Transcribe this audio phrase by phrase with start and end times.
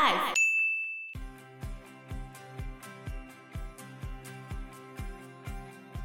[0.00, 0.34] Life。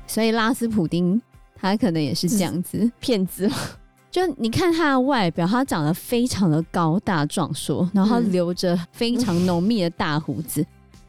[0.06, 1.21] 所以拉斯普丁
[1.56, 3.50] 他可能也是这样子骗子。
[4.11, 10.68] 就你看他的外表，他长得非常的高大壮硕，然后他留着非常浓密的大胡子，嗯、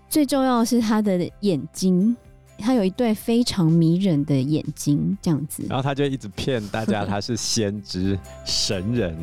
[0.09, 2.17] 最重要的是他的眼睛，
[2.59, 5.65] 他有一对非常迷人的眼睛，这样子。
[5.69, 9.17] 然后他就一直骗大家他是先知神人。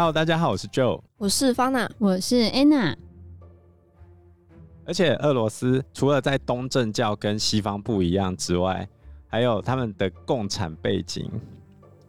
[0.00, 2.96] Hello，大家好，我是 Joe，我是 Fana，我是 Anna。
[4.86, 8.88] 而且俄罗斯除了在东正教跟西方不一样之外，
[9.26, 11.30] 还有他们的共产背景，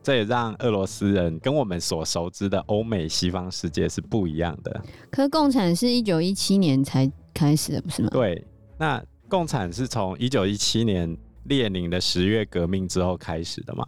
[0.02, 4.81] 这也让俄罗斯人跟我们所熟知的欧美西方世界是不一样的。
[5.12, 8.09] 可共产是一九一七年才开始的，不是吗？
[8.14, 8.42] 对，
[8.78, 13.84] 那共产是从一九一七年列宁的十月革命之后开始的嘛？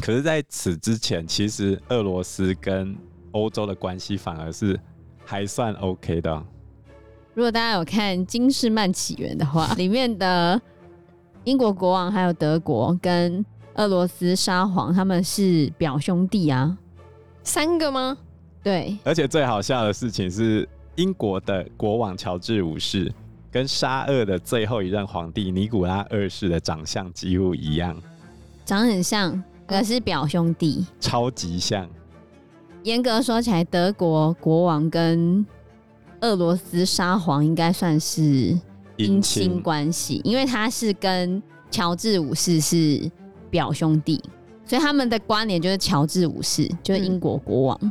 [0.00, 2.96] 可是在此之前，其实俄罗斯跟
[3.32, 4.78] 欧洲的关系反而是
[5.24, 6.42] 还算 OK 的。
[7.34, 10.60] 如果大家有看《金士曼起源》的话， 里面的。
[11.44, 16.76] 英国国王还有德国跟俄罗斯沙皇，他们是表兄弟啊，
[17.42, 18.18] 三个吗？
[18.62, 18.98] 对。
[19.04, 23.10] 而且最好笑的事情是，英国的国王乔治五世
[23.50, 27.96] 跟沙俄的最后一任皇帝尼古拉二世的长相几乎一样，
[28.66, 31.88] 长很像，可是表兄弟，超级像。
[32.82, 35.44] 严格说起来，德国国王跟
[36.20, 38.58] 俄罗斯沙皇应该算是。
[38.96, 43.10] 姻亲关系，因为他是跟乔治五世是
[43.48, 44.22] 表兄弟，
[44.66, 47.78] 所以他们的关联就是乔治五世，就是英国国王。
[47.80, 47.90] 嗯、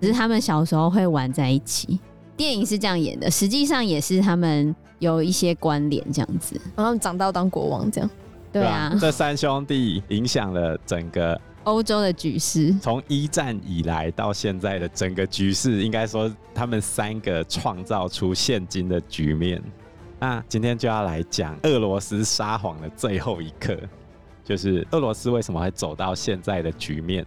[0.00, 2.00] 只是他们小时候会玩在一起，
[2.38, 6.58] 电影是这样演的，实际上也是他们有一些关联这样子。
[6.74, 8.10] 然后他们长大当国王这样，
[8.50, 8.88] 对啊。
[8.88, 19.62] 对啊，这三兄弟影响了整个欧洲的局势，从一战以来到现在的整个局势，应该说他们三个创造出现今的局面。
[20.18, 23.76] 那今天就要来讲俄罗斯沙皇的最后一刻，
[24.44, 27.24] 就是俄罗斯为什么会走到现在的局面。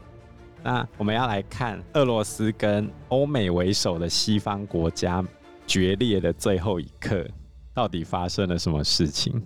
[0.64, 5.24] 那我们要来看俄罗斯跟欧美为首的西方国家
[5.68, 7.26] 决裂的最后一刻，
[7.74, 9.44] 到底发生了什么事情？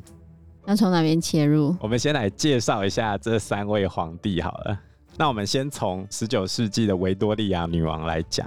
[0.67, 1.73] 要从哪边切入？
[1.79, 4.77] 我们先来介绍一下这三位皇帝好了。
[5.15, 8.45] 那我们先从十九世纪的维多利亚女王来讲，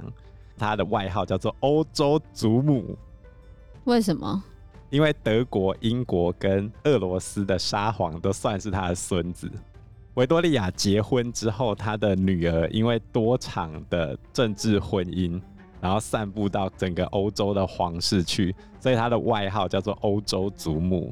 [0.55, 2.95] 她的外号叫做欧洲祖母。
[3.85, 4.43] 为什么？
[4.91, 9.51] 因为德国、英国跟俄罗斯的沙皇都算是她的孙子。
[10.13, 15.41] 维多利亚结婚之后，她的女儿因为多场的政治婚姻，
[15.79, 21.11] 然后散布到整个欧洲的皇室去，所以她的外号叫做欧洲祖母。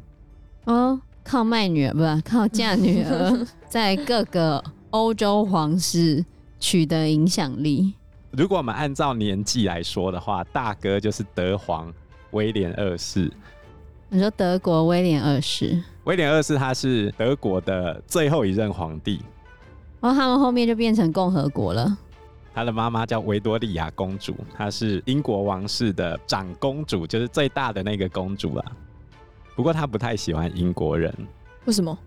[0.65, 6.23] 哦，靠卖女儿不是靠嫁女儿， 在各个欧洲皇室
[6.59, 7.93] 取得影响力。
[8.31, 11.91] 如果我们按照年纪来说的话，大哥就是德皇
[12.31, 13.31] 威廉二世。
[14.09, 15.81] 你说德国威廉二世？
[16.03, 19.19] 威廉二世他是德国的最后一任皇帝，
[19.99, 21.97] 然后他们后面就变成共和国了。
[22.53, 28.65] 他的妈妈叫维多利亚公主，她是英国王室的长公主，就是最大的那个公主啊。
[29.59, 31.13] 不过他不太喜欢英国人，
[31.65, 31.99] 为什么？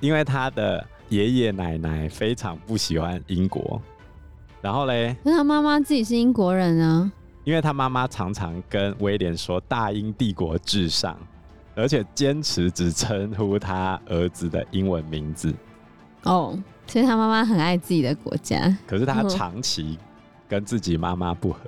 [0.00, 3.78] 因为他的爷爷奶奶非常不喜欢英国。
[4.62, 7.12] 然后嘞，那他妈妈自己是英国人啊，
[7.44, 11.14] 因为他妈妈常常跟威廉说“大英帝国至上”。
[11.76, 15.52] 而且坚持只称呼他儿子的英文名字
[16.22, 18.74] 哦，所以他妈妈很爱自己的国家。
[18.86, 19.98] 可是他长期
[20.48, 21.60] 跟自己妈妈不和，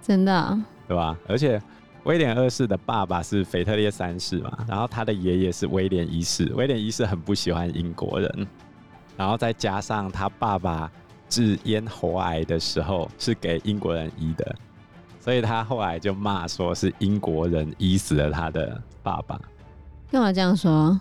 [0.00, 1.14] 真的、哦，对吧？
[1.28, 1.60] 而且
[2.06, 8.46] 威廉二世的爸爸是腓特烈三世嘛，然后他的爷爷是威廉一世，威廉一世很不喜欢英国人，
[9.16, 10.88] 然后再加上他爸爸
[11.28, 14.54] 治咽喉癌的时候是给英国人医的。
[15.18, 19.40] 所以他后来就骂说是英国人医死了他的爸爸。
[20.08, 21.00] 干嘛这样说？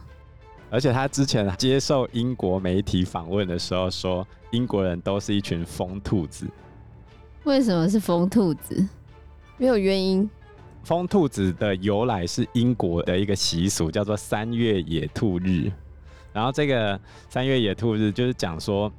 [0.72, 6.48] 而且他之前接受英国媒体访问的时候说，英国人都是一群疯兔子。
[7.44, 8.84] 为什么是疯兔子？
[9.58, 10.28] 没有原因。
[10.86, 15.72] 疯兔子的由来是英国的一个习俗，叫做三月野兔日。
[16.32, 18.92] 然后这个三月野兔日就是讲说，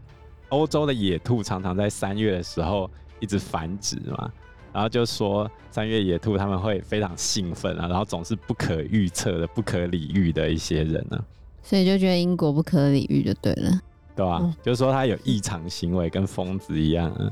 [0.49, 2.91] 欧洲的野兔常常在三月的时候
[3.21, 4.29] 一直繁殖嘛。
[4.73, 11.25] 然后就说三月野兔他们会非常兴奋啊，然后总是不可预测的、不可理喻的一些人呢、啊，
[11.62, 13.81] 所以就觉得英国不可理喻就对了，
[14.17, 14.41] 对吧、啊？
[14.43, 17.31] 嗯、就是说他有异常行为，跟疯子一样、啊，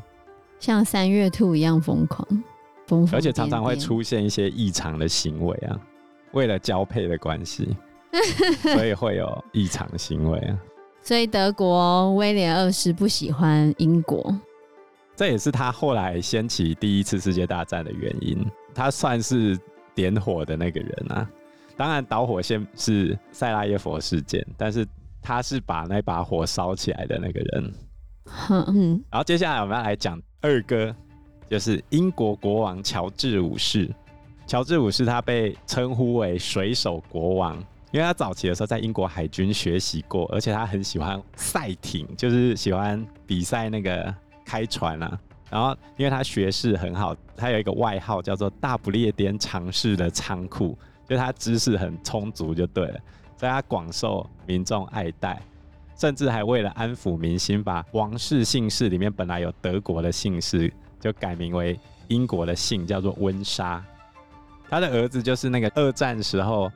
[0.61, 2.27] 像三月兔一样疯狂，
[3.12, 5.81] 而且常常会出现一些异常的行为啊，
[6.32, 7.76] 为了交配的关系，
[8.60, 10.58] 所以会有异常行为啊。
[11.02, 14.34] 所以德国威廉二世不喜欢英国。
[15.16, 18.44] 这也是他后来掀起第一次世界大战的原因。
[18.75, 19.56] 他算是
[19.94, 21.28] 点火的那个人啊。
[21.76, 24.86] 当然，导火线是塞拉耶佛事件，但是
[25.20, 27.75] 他是把那把火烧起来的那个人。
[28.69, 30.94] 嗯，然后接下来我们要来讲二哥，
[31.49, 33.91] 就是英国国王乔治五世。
[34.46, 37.56] 乔治五世他被称呼为水手国王，
[37.93, 44.14] 因为他早期的时候在英国海军学习过，而且他很喜欢赛艇，就是喜欢比赛那个
[44.44, 45.19] 开船啊。
[45.50, 50.76] 然后因为他学识很好，他有一个外号叫做“大不列颠常识的仓库”，
[51.08, 53.00] 就他知识很充足就对了，
[53.38, 55.41] 所以他广受民众爱戴，
[55.96, 60.73] 甚至还为了安抚民心，把王室姓氏里面本来有德国的姓氏，
[61.05, 61.79] 就改名为
[62.09, 63.85] 英国的姓，叫做温莎。
[64.71, 66.73] 他的儿子就是那个二战时候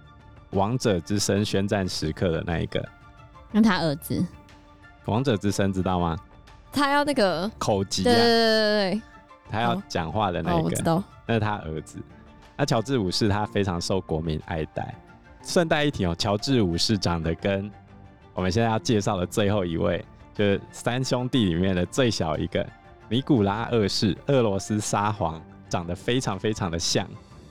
[0.50, 2.86] 王者之声宣战时刻的那一个。
[3.50, 4.22] 那他儿子，
[5.06, 6.14] 王者之声知道吗？
[6.70, 9.02] 他要那个口技啊，对对对对对，
[9.50, 11.02] 他要讲话的那一个，哦，我知道。
[11.24, 11.98] 那是他儿子。
[12.54, 14.94] 那乔治五世他非常受国民爱戴。
[15.42, 17.70] 顺带一提哦，乔治五世长得跟
[18.34, 20.04] 我们现在要介绍的最后一位，
[20.34, 22.68] 就是三兄弟里面的最小一个
[23.10, 27.08] 尼古拉二世，俄罗斯沙皇，长得非常非常的像。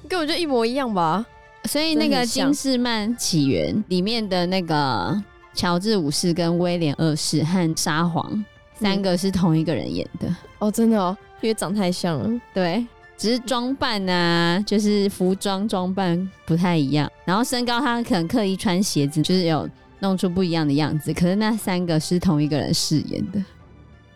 [0.08, 1.26] 根本就一模一样吧？
[1.66, 5.20] 所以那个《金士曼起源》里面的那个
[5.56, 8.46] 乔治五世跟威廉二世和沙皇
[8.76, 10.28] 三个是同一个人演的。
[10.28, 12.42] 嗯、哦，真的哦，因为长太像了。
[12.54, 12.86] 对，
[13.18, 17.12] 只是装扮啊，就是服装装扮不太一样。
[17.26, 19.68] 然后身高，他可能刻意穿鞋子，就是有
[20.00, 21.12] 弄出不一样的样子。
[21.12, 23.44] 可是那三个是同一个人饰演的。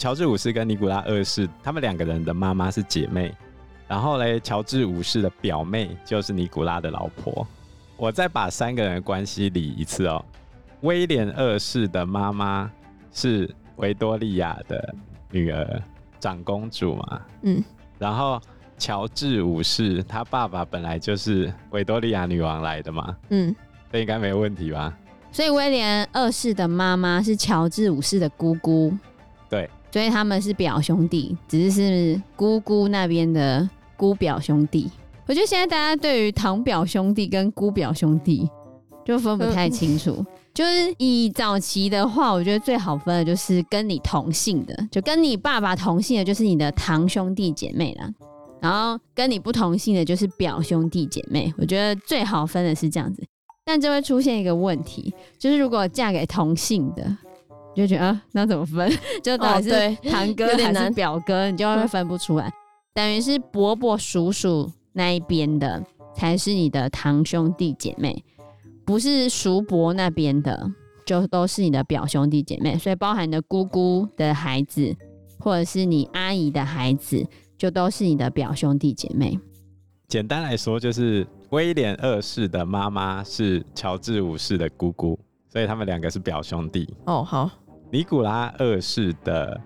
[0.02, 3.32] 乔治五世跟尼古拉二世，他们两个人的妈妈是姐妹。
[3.88, 7.46] 然后嘞，乔治五世的表妹就是尼古拉的老婆。
[7.98, 10.26] 我再把三个人的关系理一次哦。
[10.80, 12.72] 威廉二世的妈妈
[13.12, 14.96] 是维多利亚的
[15.30, 15.80] 女儿，
[16.20, 17.22] 长公主嘛。
[17.44, 17.64] 嗯。
[18.00, 18.42] 然后
[18.80, 23.16] 乔治五世他爸爸本来就是维多利亚女王来的嘛。
[23.30, 23.56] 嗯。
[23.92, 24.98] 这应该没问题吧？
[25.32, 28.92] 所以威廉二世的妈妈是乔治五世的姑姑。
[29.92, 33.70] 所以他们是表兄弟，只是是姑姑那边的。
[33.98, 34.90] 姑表兄弟，
[35.28, 38.50] 我觉得现在大家对于堂表兄弟跟姑表兄弟
[39.06, 40.26] 就分不太清楚。
[40.56, 48.12] 就是以早期的话，我觉得最好分的就是跟你同姓的，就跟你爸爸同姓的，就是你的堂兄弟姐妹啦。
[48.60, 51.54] 然后跟你不同姓的，就是表兄弟姐妹。
[51.60, 53.24] 我觉得最好分的是这样子，
[53.64, 57.16] 但就会出现一个问题，就是如果嫁给同姓的，
[57.74, 58.92] 你就觉得啊，那怎么分？
[59.24, 62.52] 就到底是堂哥还是表哥，你就会分不出来。
[62.94, 65.82] 等于是伯伯、叔叔那一边的
[66.14, 68.24] 才是你的堂兄弟姐妹，
[68.84, 70.70] 不是叔伯那边的
[71.06, 72.78] 就都是你的表兄弟姐妹。
[72.78, 74.94] 所以包含你的姑姑的孩子，
[75.40, 77.26] 或者是你阿姨的孩子，
[77.58, 79.40] 就都是你的表兄弟姐妹。
[80.10, 85.18] 简单来说，就是威廉二世的妈妈是乔治五世的姑姑，
[85.48, 86.94] 所以他们两个是表兄弟。
[87.06, 87.50] 哦，好。
[87.92, 89.60] 尼古拉二世的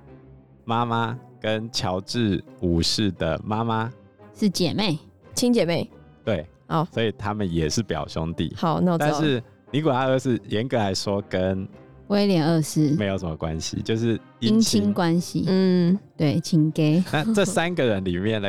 [0.65, 1.17] 妈妈。
[1.41, 3.93] 跟乔治五世的妈妈
[4.33, 4.97] 是姐妹，
[5.35, 5.87] 亲姐妹。
[6.23, 8.51] 对，哦，所以他们也是表兄弟。
[8.57, 9.11] 好，那我知道。
[9.11, 11.67] 但是尼古拉二世严格来说跟
[12.07, 15.45] 威廉二世没有什么关系，就是姻亲关系。
[15.47, 17.03] 嗯，对，亲给。
[17.13, 18.47] 那这三个人里面呢，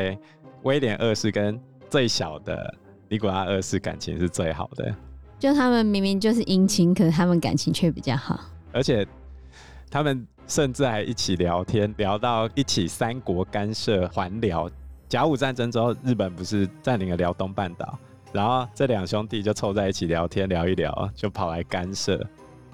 [0.62, 2.74] 威廉二世跟最小的
[3.10, 4.94] 尼古拉二世感情是最好的。
[5.38, 8.40] 就他们明明就是姻亲，可是他们感情却比较好，
[8.72, 9.06] 而且
[9.90, 10.26] 他们。
[10.48, 14.70] 甚至还一起聊天，聊到一起三国干涉还辽。
[15.08, 17.98] 甲午战争之后，日本不是占领了辽东半岛，
[18.32, 22.24] 然后这两兄弟就凑在一起聊天，聊一聊就跑来干涉。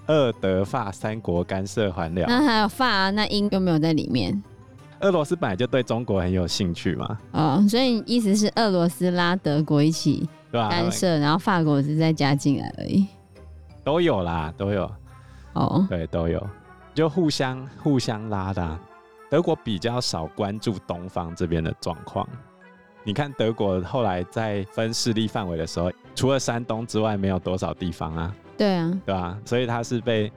[0.09, 2.29] 俄德法三国干涉还辽。
[2.29, 3.11] 那还有法啊？
[3.11, 4.43] 那英有没有在里面？
[5.01, 7.19] 俄罗斯本来就对中国很有兴趣嘛。
[7.31, 13.07] 哦，所以意思是俄罗斯拉德国一起干涉，然后法国是再加进来而已。
[13.83, 14.93] 都有啦，都有。
[15.55, 16.47] 哦，对，都有。
[16.95, 18.79] 就互相互相拉的啊，
[19.31, 22.29] 德国比较少关注东方这边的状况。
[23.03, 28.37] 你看德国后来在分势力范围的时候，除了山东之外，没有多少地方啊。
[28.59, 29.39] 对啊，对吧？
[29.45, 30.31] 所以他是被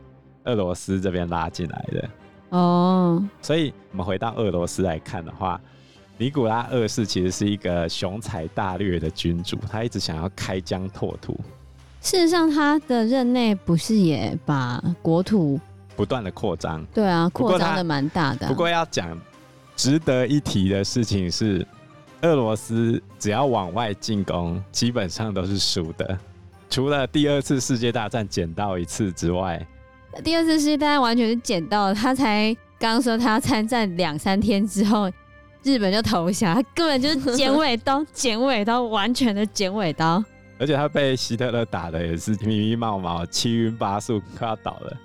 [0.46, 2.10] 俄罗斯这边拉进来的。
[2.50, 5.60] 哦，所以我们回到俄罗斯来看的话，
[6.18, 11.38] 尼古拉二世其实是一个雄才大略的君主，他一直想要开疆拓土。
[12.02, 15.60] 事实上，他的任内不是也把国土。
[15.96, 18.50] 不断的扩张，对啊，扩张的蛮大的啊。
[18.50, 19.20] 不过要讲
[19.76, 21.66] 值得一提的事情是，
[22.22, 26.18] 俄罗斯只要往外进攻，基本上都是输的，
[26.70, 29.66] 除了第二次世界大战捡到一次之外，
[30.24, 31.94] 第二次世界大战完全是捡到。
[31.94, 35.12] 他才刚说他要参战两三天之后，
[35.64, 40.24] 日本就投降，他根本就是剪尾刀， 剪尾刀，完全的剪尾刀。
[40.58, 44.98] 而且他被希特勒打的也是迷迷茫茫、七晕八素，快要倒了。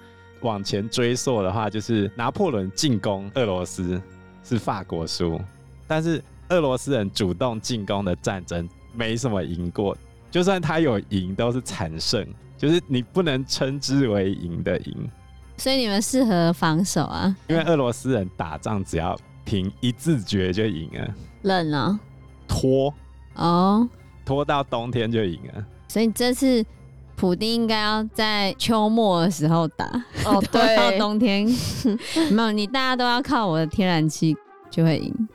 [0.42, 4.00] 往前追溯的话，就是拿破仑进攻俄罗斯
[4.42, 5.40] 是法国输，
[5.86, 9.96] 但是俄罗斯人主动进攻的战争没什么赢过，
[10.30, 15.10] 就算他有赢，都是惨胜，就是你不能称之为赢的赢。
[15.56, 21.98] 所以你们适合防守啊，因为俄罗斯人打仗只要凭一字诀就赢了，冷啊、喔，
[22.48, 22.94] 拖。
[23.34, 23.88] 哦，
[24.24, 25.64] 拖到冬天就赢了。
[25.88, 26.64] 所以这次
[27.20, 29.84] 普丁应该要在秋末的时候打
[30.24, 31.46] 哦， 对，到冬天
[32.30, 34.34] 没有你，大家都要靠我的天然气
[34.70, 35.28] 就会赢，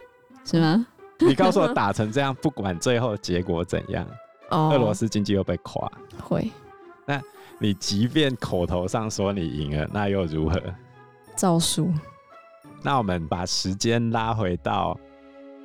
[0.43, 0.87] 是吗？
[1.21, 4.03] 你告诉我打成这样，不管最后结果怎样，
[4.49, 5.87] 哦，俄罗斯经济又被垮，
[6.23, 6.49] 会。
[7.05, 7.21] 那
[7.59, 10.59] 你即便口头上说你赢了，那又如何？
[11.35, 11.93] 照输。
[12.81, 14.99] 那我们把时间拉回到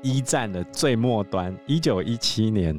[0.03, 2.79] 一战的最末端，一九一七年，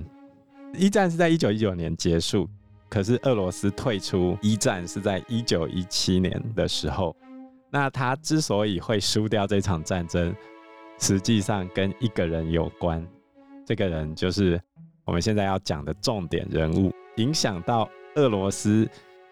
[0.75, 2.47] 一战是在一九一九年结束，
[2.91, 7.15] 可是俄罗斯退出一战是在一九一七年的时候。
[7.71, 10.35] 那他之所以会输掉这场战争，
[10.99, 13.03] 实际上跟一个人有关，
[13.65, 14.61] 这个人就是
[15.05, 17.89] 我们现在要讲的重点人物，影响到。
[18.15, 18.85] 俄罗斯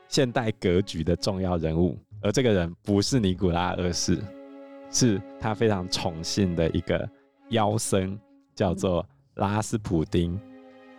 [0.08, 4.18] 现代格局的重要人物，而这个人不是尼古拉二世，
[4.90, 7.06] 是他非常崇信的一个
[7.50, 8.18] 妖僧，
[8.56, 10.40] 叫做拉斯普丁。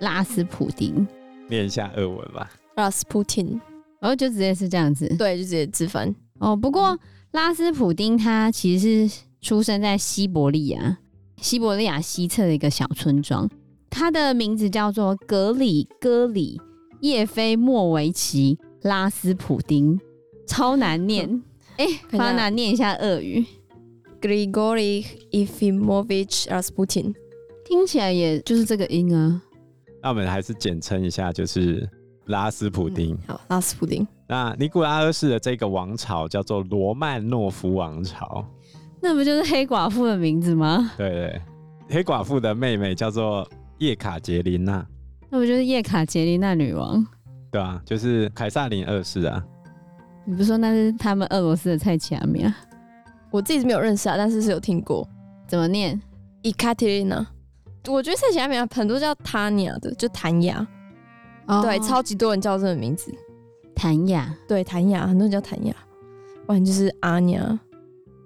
[0.00, 1.08] 拉斯普丁，
[1.50, 2.50] 念一下俄文吧。
[2.76, 3.60] Rasputin，，
[4.00, 6.14] 然后就直接是这样子，对，就直接直翻。
[6.38, 6.98] 哦，不过
[7.32, 10.98] 拉斯普丁他其实是出生在西伯利亚，
[11.36, 13.50] 西伯利亚西侧的一个小村庄，
[13.90, 16.58] 他的名字叫做格里戈里。
[17.00, 19.98] 叶菲莫维奇·拉斯普丁，
[20.46, 21.42] 超难念。
[21.78, 23.42] 哎、欸，帮他念一下俄语
[24.20, 27.14] ：Grigory Yefimovich Rasputin。
[27.64, 29.40] 听起来也就是这个音啊。
[30.02, 31.88] 那我们还是简称一下，就是
[32.26, 33.14] 拉斯普丁。
[33.14, 34.06] 嗯、好，拉斯普丁。
[34.26, 38.44] 那尼古拉二世的这个王朝叫做罗曼诺夫王朝。
[39.02, 40.92] 那不就是黑寡妇的名字吗？
[40.96, 44.86] 对，对对，黑寡妇的妹妹叫做叶卡捷琳娜。
[45.28, 47.06] 那不就是叶卡捷琳娜女王？
[47.50, 49.44] 对啊，就是凯撒琳二世啊。
[50.24, 52.56] 你不是说那是他们俄罗斯的菜奇亚米啊？
[53.30, 55.06] 我自己是没有认识啊，但是是有听过。
[55.48, 56.00] 怎么念？
[56.42, 57.26] 伊卡捷琳娜。
[57.88, 60.66] 我觉得蔡奇亚米亚很多叫塔尼亚的，就谭雅。
[61.46, 61.62] 哦。
[61.62, 63.12] 对，超级多人叫这个名字。
[63.74, 64.34] 谭雅。
[64.48, 65.74] 对，谭雅，很多人叫谭雅。
[66.46, 67.60] 不然就是阿尼亚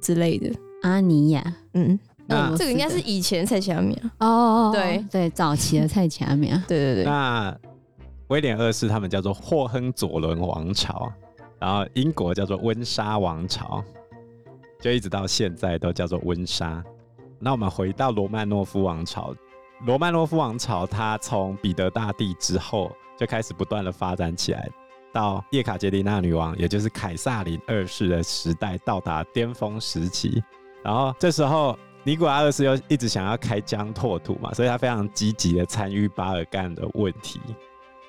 [0.00, 0.50] 之类的。
[0.82, 1.54] 阿尼亚。
[1.74, 1.98] 嗯。
[2.26, 7.04] 那这个应该是以前蔡奇亚米亚哦，哦，哦，对对，早期的蔡奇亚米亚，对对对。
[7.04, 7.54] 那
[8.28, 11.12] 威廉二世他们叫做霍亨佐伦王朝，
[11.58, 13.84] 然后英国叫做温莎王朝，
[14.80, 16.82] 就一直到现在都叫做温莎。
[17.38, 19.34] 那我们回到罗曼诺夫王朝，
[19.84, 24.68] 罗曼诺夫王朝它从彼得大帝之后就开始不断的发展起来，
[25.12, 30.42] 到叶卡捷琳娜女王，也就是凯撒琳二世的时代到达巅峰时期，
[30.82, 31.78] 然后这时候。
[32.06, 37.40] 尼古拉二世又一直想要开疆拓土嘛，所以他非常积极的参与巴尔干的问题。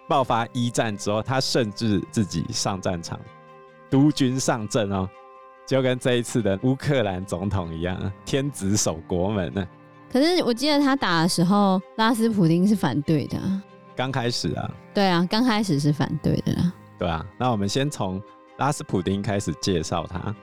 [0.06, 3.18] 爆发一战之后，他甚至自己上战场，
[3.90, 5.10] 督军上阵哦，
[5.66, 9.66] 就跟这一次的乌克兰总统一样，天子守国门呢。
[10.12, 13.38] 可是我记得他打的时候，拉斯普丁是反对的。
[13.96, 14.72] 刚开始啊。
[14.94, 16.72] 对啊，刚开始是反对的。
[16.98, 18.22] 对啊，那我们先从
[18.58, 20.36] 拉斯普丁开始介绍他。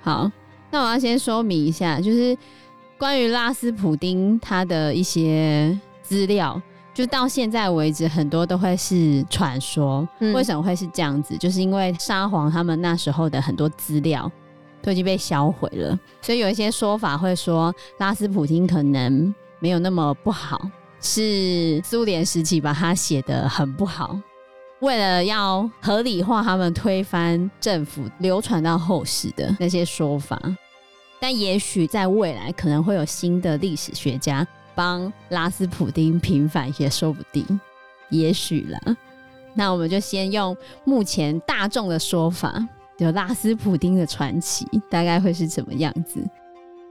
[0.00, 0.30] 好，
[0.70, 2.36] 那我要先说明一下，就是。
[2.98, 6.58] 关于拉斯普丁他的一些资料，
[6.94, 10.08] 就到现在为止，很多都会是传说。
[10.20, 10.32] 嗯。
[10.32, 11.36] 为什么会是这样子？
[11.36, 14.32] 就是因为沙皇他们那时候的很多资料
[14.86, 20.60] 都已经被销毁了，所以有一些说法会说拉斯普丁可能没有那么不好，
[21.00, 24.16] 是苏联时期把他写得很不好，
[24.78, 30.40] 为了要合理化他们推翻政府，流传到后世的那些说法。
[31.18, 37.44] 但也许在未来可能会有新的历史学家帮拉斯普丁平反，也说不定。
[38.10, 38.78] 也许啦，
[39.52, 42.64] 那我们就先用目前大众的说法，
[42.98, 46.20] 就拉斯普丁的传奇大概会是怎么样子。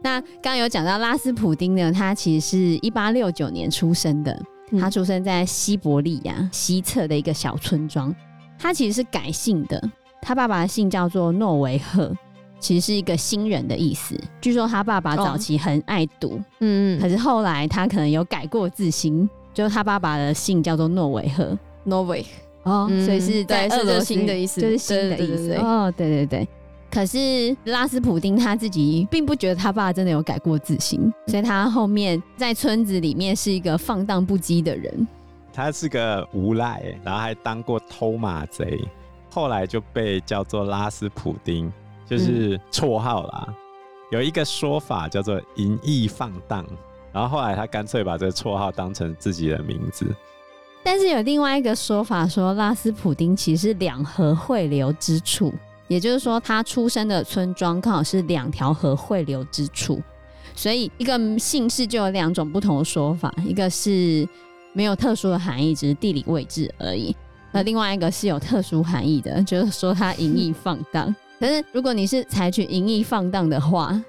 [0.01, 4.39] 那刚刚有讲到拉斯普丁呢，他其实是一八六九年出生的，
[4.79, 8.13] 他出生在西伯利亚西侧的一个小村庄。
[8.57, 9.81] 他其实是改姓的，
[10.21, 12.13] 他爸爸的姓叫做诺维赫。
[12.57, 14.19] 其实是一个新人的意思。
[14.41, 22.25] 据说他爸爸早期很爱赌，嗯嗯，可是后来他可能有改过自新，就他爸爸的姓叫做诺维赫，诺维
[22.65, 25.53] 哦，所以是在俄罗斯的意思，就是新的意思。
[25.55, 26.47] 哦，对对对。
[26.91, 35.07] 可是拉斯普丁他自己并不觉得他爸真的有改过自新，所以他后面在村子里面是一个放荡不羁的人。
[35.51, 38.81] 他是个无赖，然后还当过偷马贼，
[39.29, 41.71] 后来就被叫做拉斯普丁，
[42.05, 43.45] 就是绰号啦。
[43.47, 43.53] 嗯、
[44.11, 46.65] 有一个说法叫做“淫逸放荡”，
[47.11, 50.05] 然后后来他干脆把这个绰号当成自己的名字。
[50.85, 55.51] 但是有另外一个说法说，拉斯普丁其实是两河汇流之处。
[55.87, 59.99] 也就是说，他出生的村庄刚好是两条河汇流之处，
[60.55, 64.27] 所以一个姓氏就有两种不同的说法，一个是
[64.73, 67.11] 没有特殊的含义，只是地理位置而已；
[67.51, 71.13] 那另外一个是有特殊含义的，就是说他淫逸放荡。
[71.39, 73.99] 可是如果你是采取淫逸放荡的话，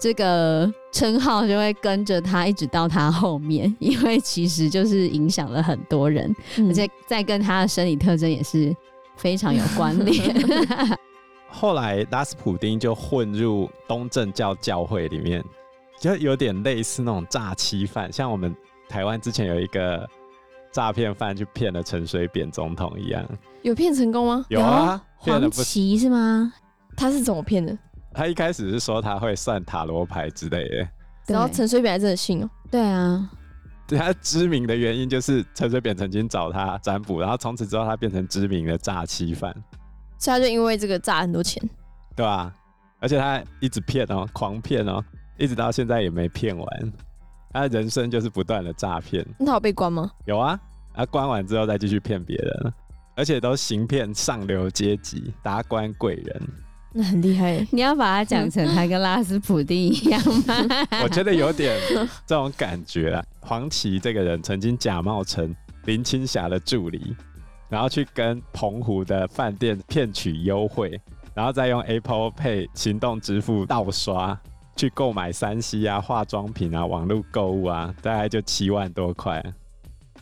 [0.00, 8.74] 这个称号就会跟着他一直到他后面， 因为其实就是影响了很多人，嗯、而且再跟他的生理特征也是
[9.16, 10.34] 非常有关联。
[11.52, 15.44] 后来拉斯普丁就混入东正教教会里面，
[16.00, 18.56] 就有点类似那种诈欺犯，像我们
[18.88, 20.08] 台湾之前有一个
[20.72, 23.22] 诈骗犯去骗了陈水扁总统一样。
[23.62, 24.46] 有骗成功吗？
[24.48, 26.52] 有啊，黄旗是吗？
[26.96, 27.76] 他是怎么骗的？
[28.12, 30.88] 他一开始是说他会算塔罗牌之类的，
[31.28, 32.50] 然后陈水扁还真的信哦。
[32.70, 33.30] 对啊，
[33.86, 39.52] 对他知名的原因就是陈水扁曾经找他占卜，然后从此之后他变成知名的诈欺犯。
[40.18, 41.62] 所以他就因为这个诈很多钱，
[42.14, 42.52] 对啊，
[42.98, 45.02] 而且他一直骗哦，狂骗哦，
[45.38, 46.92] 一直到现在也没骗完。
[47.52, 49.26] 他的人生就是不断的诈骗。
[49.38, 50.10] 那他有被关吗？
[50.26, 50.60] 有啊，
[50.94, 52.72] 他关完之后再继续骗别人，
[53.16, 56.42] 而且都行骗上流阶级、达官贵人。
[56.92, 57.66] 那很厉害。
[57.70, 60.54] 你要把它讲成他跟拉斯普丁一样吗？
[61.02, 61.78] 我觉得有点
[62.26, 63.24] 这种感觉啊。
[63.40, 65.54] 黄琦这个人曾经假冒成
[65.84, 67.16] 林青霞的助理。
[67.68, 71.00] 然后去跟澎湖的饭店骗取优惠，
[71.32, 74.36] 然后再用 Apple Pay 行动支付盗刷
[74.74, 79.40] 去购买三 C 啊、化妆品啊、网络购物啊，大概就七万多块。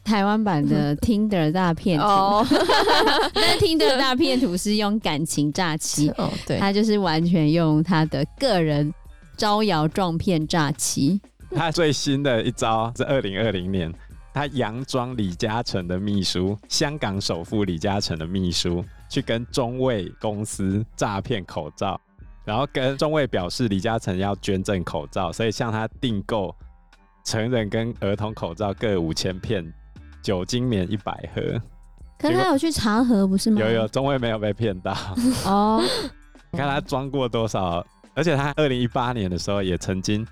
[0.08, 2.46] 台湾版的 Tinder 大骗图，哦，
[3.34, 8.92] 但是 Tinder 大骗图是用感情诈欺，哦，对，他就是完全用他的个人
[9.36, 11.20] 招摇撞骗诈欺。
[11.54, 13.92] 他最新的一招是二零二零年。
[14.34, 22.00] 他佯装李嘉诚的秘书，香港首富李嘉诚的秘书，去跟中卫公司诈骗口罩，
[22.44, 26.54] 然后跟中卫表示李嘉诚要捐赠口罩，所以向他订购
[27.24, 29.64] 成人跟儿童口罩各五千片，
[30.22, 31.42] 酒精棉一百盒。
[32.18, 33.60] 可是他有去查核不是吗？
[33.60, 34.92] 有有，中卫没有被骗到。
[35.44, 35.82] 哦，
[36.50, 37.84] 你 看他装过多少？
[38.14, 40.26] 而且他二零一八年的时候也曾经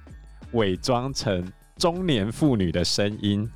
[0.52, 1.46] 伪装成
[1.76, 3.48] 中年妇女的声音。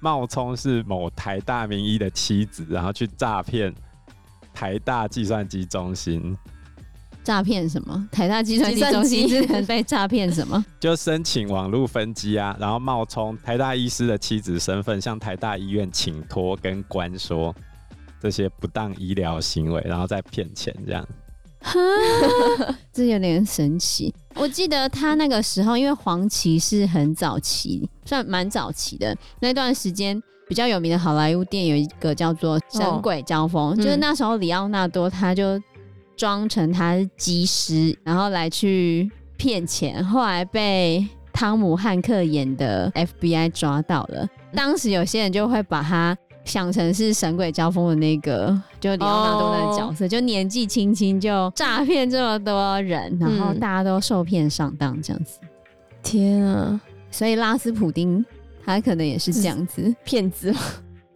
[0.00, 3.74] 冒充是某台大名医的妻子，然后去诈骗
[4.54, 6.38] 台大计算机中心。
[7.28, 8.08] 诈骗什么？
[8.10, 10.64] 台大计算机中心是被诈骗什么？
[10.80, 17.54] 就申请网络分机啊，然后冒充台大医师的妻子身份，向台大医院请托跟关说
[18.18, 21.06] 这些不当医疗行为，然后再骗钱这样。
[21.60, 21.78] 哈，
[22.94, 24.14] 这有点神奇。
[24.34, 35.60] 我记得他那个时候，因为黄琦是很早期，算蛮早期的那段时间，比较有名的好莱坞电影有一个叫做《神鬼交锋》，哦，就是那时候里奥纳多他就
[36.18, 44.28] 装成他是机师，然后来去骗钱，后来被汤姆汉克演的 FBI 抓到了。
[44.52, 46.14] 当时有些人就会把他。
[46.44, 50.10] 想成是神鬼交锋的那个，就李奥纳多那个角色，oh.
[50.10, 55.38] 就年纪轻轻就诈骗这么多人，然后大家都受骗上当这样子。
[56.02, 56.80] 天啊！
[57.10, 58.24] 所以拉斯普丁
[58.64, 60.50] 他可能也是这样子骗子。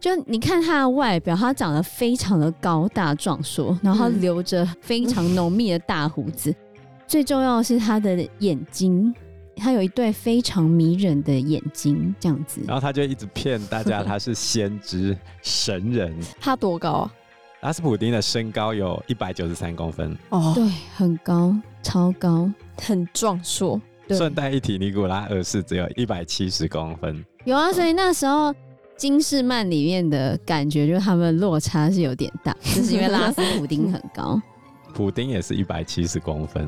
[0.03, 6.55] 就你看他的外表，他长得非常的高大壮硕，然后留着非常浓密的大胡子，嗯、
[7.07, 9.15] 最重要的是他的眼睛。
[9.55, 16.13] 他有一对非常迷人的眼睛，这样子，然后他就一直骗大家他是先知神人。
[16.37, 17.13] 他多高啊？
[17.61, 23.79] 拉斯普丁的身高有一百九十三公分哦，对，很高，超高，很壮硕。
[24.09, 27.23] 顺带一提，尼古拉二世只有一百七十公分。
[27.45, 28.53] 有啊，所以那时候
[28.95, 34.41] 金士曼里面的感觉，就是他们落差是有点大，就是因为拉斯普丁很高，
[34.93, 36.67] 普丁也是一百七十公分，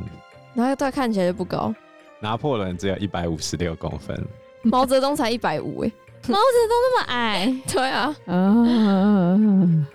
[0.53, 1.73] 然后他看起来就不高。
[2.19, 4.19] 拿破仑只有一百五十六公分，
[4.63, 5.91] 毛泽东才一百五哎，
[6.27, 8.15] 毛泽东那么矮， 对啊。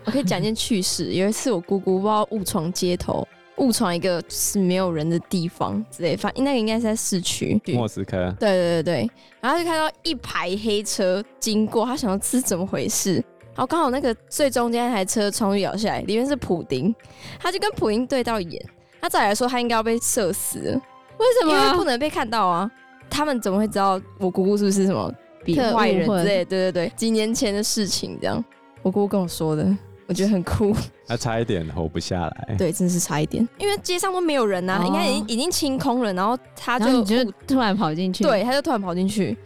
[0.05, 3.27] 我可以讲件趣事，有一次我姑姑不知道误闯街头，
[3.61, 8.35] 误闯一个是没有人的地方之类，反正那个应该是在市区，莫斯科。
[8.41, 13.15] 对对对对，然后就看到一排黑车经过，他想说这是怎么回事，
[13.55, 16.95] 然后刚好那个最中间那台车窗户摇下来，里面是普丁，
[17.39, 18.61] 他就跟普丁对到眼。
[19.01, 21.53] 他照理来说，他应该要被射死了，为什么？
[21.55, 22.71] 因为不能被看到啊！
[23.09, 25.11] 他们怎么会知道我姑姑是不是什么
[25.43, 26.45] 比坏人之类？
[26.45, 28.45] 对对对，几年前的事情这样，
[28.83, 29.65] 我姑姑跟我说的，
[30.11, 30.75] 我觉得很酷。
[31.07, 39.39] 他差一点活不下来，对，真是差一点，因为街上都没有人呐、啊，哦、应该已经已经清空了，然后他就你就突然跑进去，对，他就突然跑进去，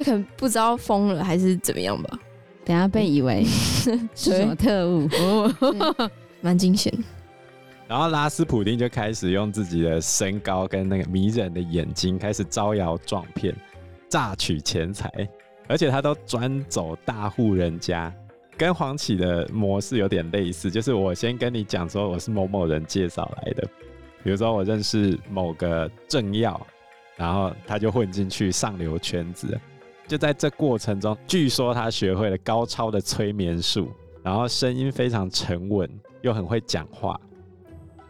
[0.00, 2.18] 他可能不知道疯了还是怎么样吧。
[2.64, 5.08] 等下被以为 是什么特务，
[6.42, 6.92] 蛮惊险。
[7.86, 13.54] 然后拉斯普丁就开始用自己的身高跟那个迷人的眼睛，开始招摇撞骗、
[14.08, 15.08] 榨取钱财，
[15.68, 18.12] 而且他都专走大户人家，
[18.60, 23.66] 跟黄启的模式有点类似，就是我先跟你讲说我是某某人介绍来的，
[24.22, 26.60] 比如说我认识某个政要，
[27.16, 29.58] 然后他就混进去上流圈子。
[30.06, 33.90] 就在这过程中，据说他学会了高超的催眠术，
[34.22, 35.88] 然后声音非常沉稳，
[36.20, 37.18] 又很会讲话。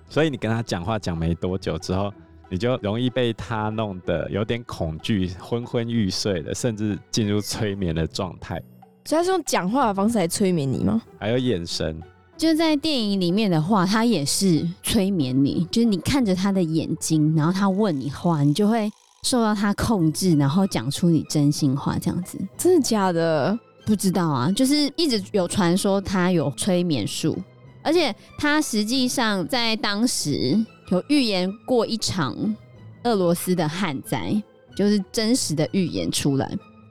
[0.09, 2.13] 所以你跟他讲话讲没多久之后，
[2.49, 8.61] 你就容易被他弄得有点恐惧、昏昏欲睡的，甚至进入催眠的状态。
[9.05, 11.01] 所以他是用讲话的方式来催眠你吗？
[11.19, 12.01] 还有眼神。
[12.37, 18.91] 就在电影里面的话，他也是催眠你，就是你看着他的眼睛，然后他问你话，你就会。
[19.23, 22.39] 受到他控制，然后讲出你真心话，这样子。
[22.57, 23.55] 真的假的？
[23.85, 27.37] 不知道啊，就是一直有传说他有催眠术，
[27.83, 30.59] 而且他实际上在当时
[30.91, 32.35] 有预言过一场
[33.05, 34.43] 俄罗斯的旱灾，
[34.75, 36.51] 就是真实的预言出来。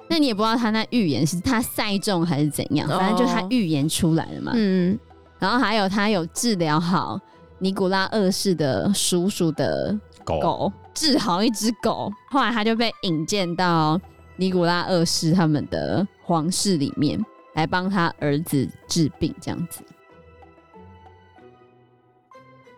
[0.09, 4.51] 那你也不知道他那预言是他赛中还是怎样，反正就他预言出来了嘛。
[4.55, 4.97] 嗯，
[5.37, 7.19] 然后还有他有治疗好
[7.59, 10.39] 尼古拉二世的叔叔的狗。
[10.39, 14.01] 狗治好一只狗，后来他就被引荐到
[14.35, 19.81] 尼古拉二世他们的皇室里面来帮他儿子治病，这样子。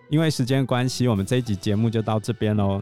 [0.09, 2.81] 因为时间关系，我们这一集节目就到这边喽。